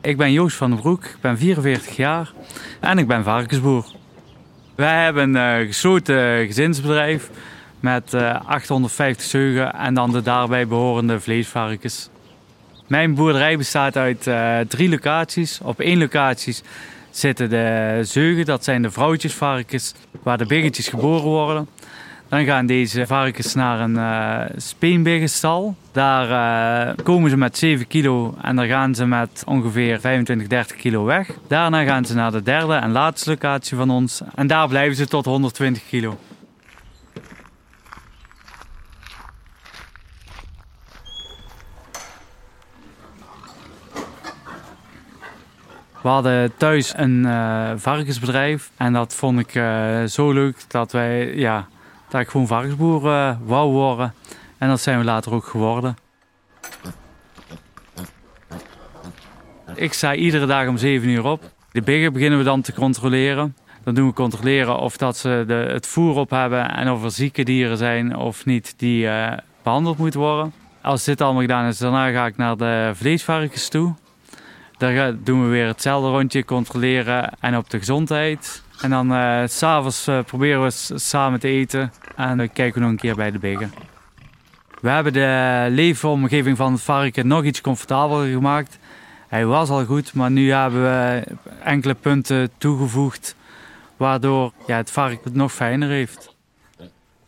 [0.00, 2.32] Ik ben Joost van den Broek, ik ben 44 jaar
[2.80, 3.86] en ik ben varkensboer.
[4.74, 7.30] Wij hebben een gesloten gezinsbedrijf
[7.80, 12.08] met 850 zeugen en dan de daarbij behorende vleesvarkens.
[12.86, 14.30] Mijn boerderij bestaat uit
[14.68, 15.60] drie locaties.
[15.62, 16.56] Op één locatie
[17.10, 21.68] zitten de zeugen, dat zijn de vrouwtjesvarkens waar de biggetjes geboren worden.
[22.28, 25.70] Dan gaan deze varkens naar een uh.
[25.92, 26.28] Daar
[26.88, 31.04] uh, komen ze met 7 kilo en dan gaan ze met ongeveer 25, 30 kilo
[31.04, 31.30] weg.
[31.48, 35.06] Daarna gaan ze naar de derde en laatste locatie van ons en daar blijven ze
[35.06, 36.18] tot 120 kilo.
[46.02, 49.50] We hadden thuis een uh, varkensbedrijf en dat vond ik
[50.08, 51.66] zo leuk dat wij, ja,
[52.08, 54.14] dat ik gewoon varkensboer uh, wou worden.
[54.58, 55.96] En dat zijn we later ook geworden.
[59.74, 61.50] Ik sta iedere dag om 7 uur op.
[61.72, 63.56] De biggen beginnen we dan te controleren.
[63.84, 67.10] Dan doen we controleren of dat ze de, het voer op hebben en of er
[67.10, 69.08] zieke dieren zijn of niet die
[69.62, 70.52] behandeld moeten worden.
[70.82, 73.94] Als dit allemaal gedaan is, daarna ga ik naar de vleesvarkens toe.
[74.78, 78.62] Daar doen we weer hetzelfde rondje, controleren en op de gezondheid.
[78.80, 82.90] En dan uh, s'avonds uh, proberen we samen te eten en dan kijken we nog
[82.90, 83.72] een keer bij de biggen.
[84.80, 88.78] We hebben de leefomgeving van het varken nog iets comfortabeler gemaakt.
[89.28, 91.24] Hij was al goed, maar nu hebben we
[91.62, 93.36] enkele punten toegevoegd
[93.96, 96.34] waardoor ja, het varken het nog fijner heeft.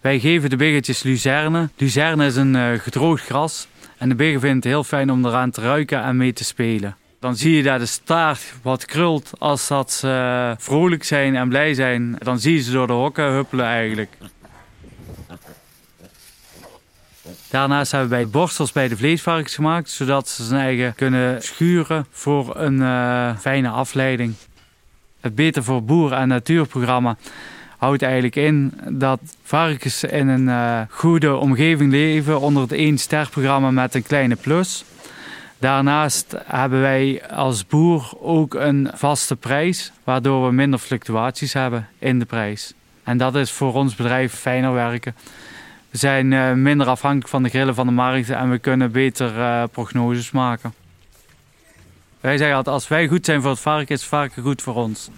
[0.00, 1.68] Wij geven de biggetjes luzerne.
[1.76, 3.68] Luzerne is een uh, gedroogd gras
[3.98, 6.96] en de biggen vinden het heel fijn om eraan te ruiken en mee te spelen.
[7.20, 11.74] Dan zie je dat de staart wat krult als dat ze vrolijk zijn en blij
[11.74, 12.16] zijn.
[12.18, 14.16] Dan zie je ze door de hokken huppelen eigenlijk.
[17.50, 22.56] Daarnaast hebben wij borstels bij de vleesvarkens gemaakt, zodat ze zijn eigen kunnen schuren voor
[22.56, 24.34] een uh, fijne afleiding.
[25.20, 27.16] Het Beter voor Boeren en Natuurprogramma
[27.78, 33.28] houdt eigenlijk in dat varkens in een uh, goede omgeving leven onder het 1 ster
[33.30, 34.84] programma met een kleine plus.
[35.58, 42.18] Daarnaast hebben wij als boer ook een vaste prijs, waardoor we minder fluctuaties hebben in
[42.18, 42.72] de prijs.
[43.04, 45.14] En dat is voor ons bedrijf fijner werken.
[45.90, 49.36] We zijn uh, minder afhankelijk van de grillen van de markt en we kunnen beter
[49.36, 50.74] uh, prognoses maken.
[52.20, 54.74] Wij zeggen altijd, als wij goed zijn voor het varken, is het varken goed voor
[54.74, 55.10] ons.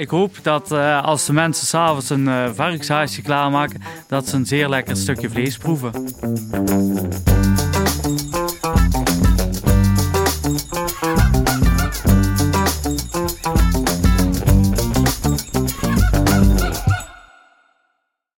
[0.00, 2.50] Ik hoop dat uh, als de mensen s'avonds een uh,
[3.22, 5.92] klaarmaken, dat ze een zeer lekker stukje vlees proeven.